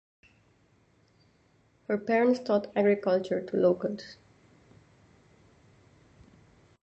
Her 1.87 1.95
parents 1.95 2.39
taught 2.39 2.75
agriculture 2.75 3.39
to 3.39 3.55
locals. 3.55 4.17